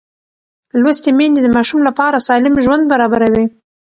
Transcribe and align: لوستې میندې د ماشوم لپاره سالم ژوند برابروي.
لوستې 0.81 1.11
میندې 1.17 1.41
د 1.43 1.47
ماشوم 1.55 1.81
لپاره 1.87 2.23
سالم 2.27 2.55
ژوند 2.65 2.83
برابروي. 2.91 3.45